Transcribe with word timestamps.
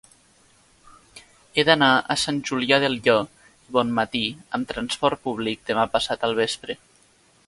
He 1.57 1.65
d'anar 1.67 1.89
a 2.13 2.15
Sant 2.21 2.39
Julià 2.51 2.79
del 2.85 2.97
Llor 3.07 3.21
i 3.49 3.75
Bonmatí 3.77 4.23
amb 4.59 4.71
trasport 4.73 5.25
públic 5.29 5.63
demà 5.71 5.85
passat 5.97 6.27
al 6.29 6.35
vespre. 6.45 6.79